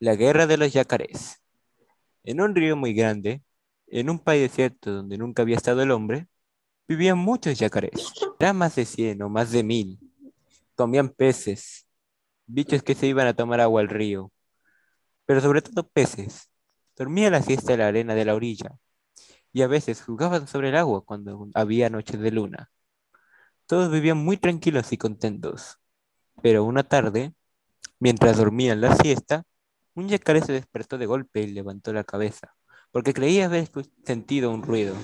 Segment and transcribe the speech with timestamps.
[0.00, 1.42] La guerra de los yacarés.
[2.22, 3.42] En un río muy grande,
[3.88, 6.28] en un país desierto donde nunca había estado el hombre,
[6.86, 8.12] vivían muchos yacarés.
[8.38, 9.98] Eran más de cien o más de mil.
[10.76, 11.88] Comían peces,
[12.46, 14.30] bichos que se iban a tomar agua al río,
[15.26, 16.48] pero sobre todo peces.
[16.96, 18.78] Dormían la siesta en la arena de la orilla
[19.52, 22.70] y a veces jugaban sobre el agua cuando había noches de luna.
[23.66, 25.80] Todos vivían muy tranquilos y contentos.
[26.40, 27.34] Pero una tarde,
[27.98, 29.44] mientras dormían la siesta,
[29.98, 32.54] un yacaré se despertó de golpe y levantó la cabeza,
[32.92, 33.68] porque creía haber
[34.04, 34.94] sentido un ruido.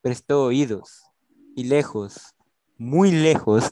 [0.00, 1.02] Prestó oídos
[1.56, 2.34] y lejos,
[2.76, 3.70] muy lejos,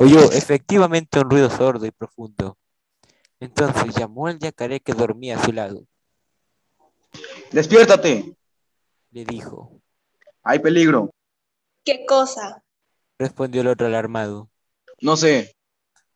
[0.00, 2.58] oyó efectivamente un ruido sordo y profundo.
[3.38, 5.86] Entonces llamó al yacaré que dormía a su lado.
[7.52, 8.36] Despiértate,
[9.12, 9.80] Le dijo.
[10.42, 11.10] hay peligro.
[11.84, 12.64] ¿Qué cosa?
[13.18, 14.50] Respondió el otro alarmado.
[15.00, 15.54] No sé,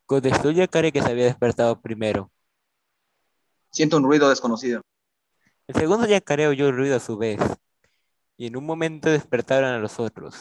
[0.05, 2.31] Contestó el yacaré que se había despertado primero.
[3.71, 4.81] Siento un ruido desconocido.
[5.67, 7.39] El segundo yacaré oyó el ruido a su vez,
[8.37, 10.35] y en un momento despertaron a los otros.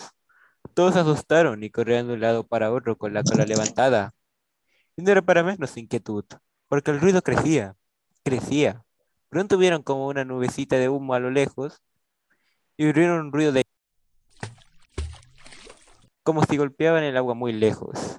[0.74, 4.14] Todos asustaron y corrieron de un lado para otro con la cola levantada.
[4.96, 6.24] Y no era para menos inquietud,
[6.68, 7.76] porque el ruido crecía,
[8.24, 8.84] crecía.
[9.28, 11.82] Pronto vieron como una nubecita de humo a lo lejos
[12.76, 13.64] y oyeron un ruido de...
[16.22, 18.18] como si golpeaban el agua muy lejos.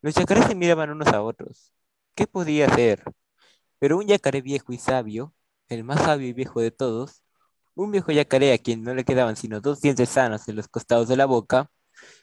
[0.00, 1.72] Los yacarés se miraban unos a otros.
[2.14, 3.04] ¿Qué podía hacer?
[3.82, 5.34] Pero un yacaré viejo y sabio,
[5.68, 7.24] el más sabio y viejo de todos,
[7.74, 11.08] un viejo yacaré a quien no le quedaban sino dos dientes sanos en los costados
[11.08, 11.68] de la boca,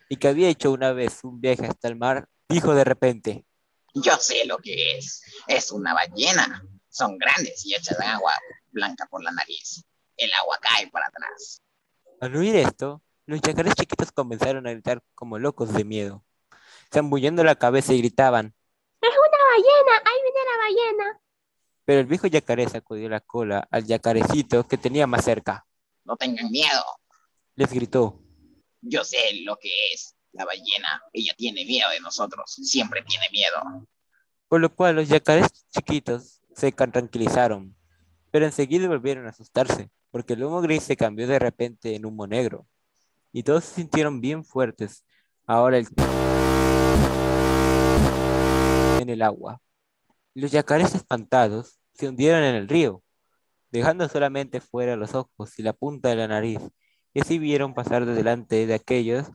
[0.07, 3.45] y que había hecho una vez un viaje hasta el mar, dijo de repente,
[3.93, 5.21] Yo sé lo que es.
[5.47, 6.63] Es una ballena.
[6.87, 8.35] Son grandes y echan agua
[8.71, 9.83] blanca por la nariz.
[10.15, 11.61] El agua cae para atrás.
[12.21, 16.23] Al oír esto, los yacarés chiquitos comenzaron a gritar como locos de miedo,
[16.89, 18.55] zambullendo la cabeza y gritaban,
[19.01, 20.01] ¡Es una ballena!
[20.05, 21.21] ¡Ahí viene la ballena!
[21.89, 25.65] Pero el viejo yacaré sacudió la cola al yacarecito que tenía más cerca.
[26.05, 26.83] No tengan miedo.
[27.55, 28.21] Les gritó,
[28.81, 30.15] Yo sé lo que es.
[30.31, 31.01] La ballena.
[31.11, 32.51] Ella tiene miedo de nosotros.
[32.61, 33.87] Siempre tiene miedo.
[34.47, 37.75] por lo cual los yacarés chiquitos se tranquilizaron,
[38.29, 42.27] pero enseguida volvieron a asustarse, porque el humo gris se cambió de repente en humo
[42.27, 42.67] negro,
[43.31, 45.03] y todos se sintieron bien fuertes.
[45.47, 45.87] Ahora el
[49.01, 49.59] en el agua.
[50.35, 53.03] Los yacarés espantados se hundieron en el río,
[53.71, 56.61] dejando solamente fuera los ojos y la punta de la nariz,
[57.13, 59.29] y así vieron pasar de delante de aquellos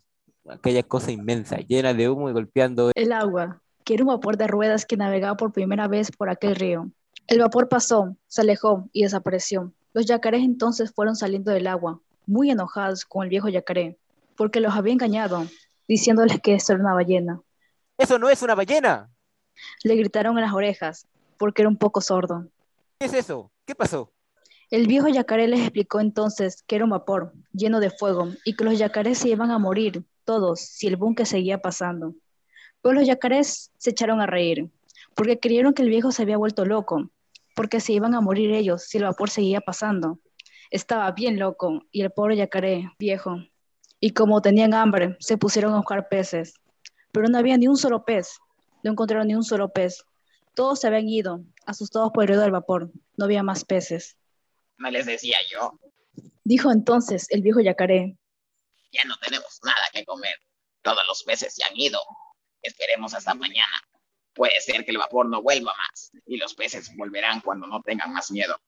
[0.49, 4.47] aquella cosa inmensa, llena de humo y golpeando El agua, que era un vapor de
[4.47, 6.91] ruedas que navegaba por primera vez por aquel río.
[7.27, 9.75] El vapor pasó, se alejó y desapareció.
[9.93, 13.99] Los yacarés entonces fueron saliendo del agua, muy enojados con el viejo yacaré,
[14.37, 15.47] porque los había engañado,
[15.87, 17.43] diciéndoles que esto era una ballena.
[17.99, 19.11] ¡Eso no es una ballena!
[19.83, 22.47] Le gritaron en las orejas, porque era un poco sordo.
[23.05, 23.53] ¿Qué es eso?
[23.67, 24.15] ¿Qué pasó?
[24.71, 28.65] El viejo yacaré les explicó entonces que era un vapor lleno de fuego y que
[28.65, 32.15] los yacarés se iban a morir todos si el búnker seguía pasando.
[32.81, 34.71] Pero los yacarés se echaron a reír,
[35.15, 37.11] porque creyeron que el viejo se había vuelto loco,
[37.55, 40.19] porque se iban a morir ellos si el vapor seguía pasando.
[40.71, 43.37] Estaba bien loco y el pobre yacaré viejo.
[44.01, 46.55] Y como tenían hambre, se pusieron a buscar peces.
[47.13, 48.39] Pero no había ni un solo pez.
[48.83, 50.07] No encontraron ni un solo pez.
[50.55, 52.91] Todos se habían ido, asustados por el ruido del vapor.
[53.17, 54.17] No había más peces.
[54.79, 55.79] No les decía yo.
[56.45, 58.17] Dijo entonces el viejo yacaré,
[58.93, 60.37] Ya no tenemos nada que comer.
[60.83, 61.99] Todos los peces se han ido.
[62.63, 63.83] Esperemos hasta mañana.
[64.33, 68.13] Puede ser que el vapor no vuelva más y los peces volverán cuando no tengan
[68.13, 68.61] más miedo.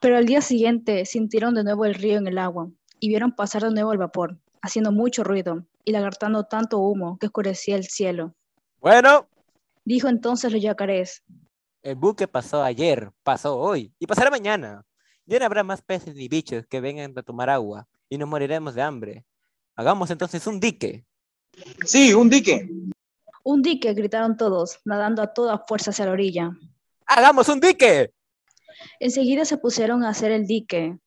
[0.00, 2.70] Pero al día siguiente sintieron de nuevo el río en el agua
[3.00, 7.26] y vieron pasar de nuevo el vapor, haciendo mucho ruido y lagartando tanto humo que
[7.26, 8.34] oscurecía el cielo.
[8.80, 9.28] Bueno,
[9.88, 11.22] Dijo entonces los yacarés,
[11.82, 14.84] el buque pasó ayer, pasó hoy y pasará mañana.
[15.24, 18.74] Ya no habrá más peces ni bichos que vengan a tomar agua y nos moriremos
[18.74, 19.24] de hambre.
[19.76, 21.06] Hagamos entonces un dique.
[21.86, 22.68] Sí, un dique.
[23.42, 26.50] un dique, gritaron todos, nadando a toda fuerza hacia la orilla.
[27.06, 28.12] ¡Hagamos un dique!
[29.00, 30.98] Enseguida se pusieron a hacer el dique.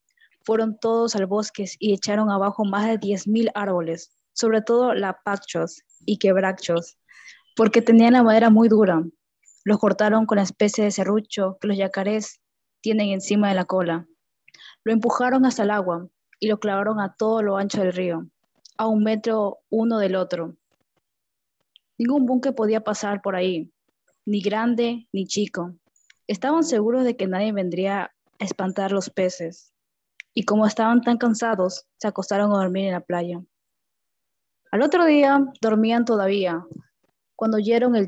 [0.44, 6.18] Fueron todos al bosque y echaron abajo más de 10.000 árboles, sobre todo lapachos y
[6.18, 6.98] quebrachos,
[7.56, 9.04] porque tenían la madera muy dura.
[9.64, 12.42] Los cortaron con la especie de serrucho que los yacarés
[12.82, 14.08] tienen encima de la cola.
[14.84, 16.08] Lo empujaron hasta el agua
[16.40, 18.28] y lo clavaron a todo lo ancho del río,
[18.78, 20.56] a un metro uno del otro.
[21.98, 23.72] Ningún buque podía pasar por ahí,
[24.26, 25.76] ni grande ni chico.
[26.26, 29.72] Estaban seguros de que nadie vendría a espantar los peces,
[30.34, 33.44] y como estaban tan cansados, se acostaron a dormir en la playa.
[34.72, 36.66] Al otro día dormían todavía,
[37.42, 38.08] cuando oyeron el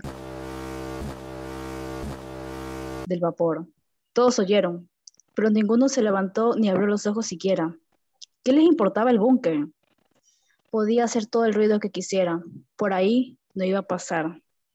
[3.07, 3.65] del vapor.
[4.13, 4.87] Todos oyeron,
[5.33, 7.75] pero ninguno se levantó ni abrió los ojos siquiera.
[8.43, 9.69] ¿Qué les importaba el búnker?
[10.69, 12.43] Podía hacer todo el ruido que quisiera.
[12.75, 14.42] Por ahí no iba a pasar.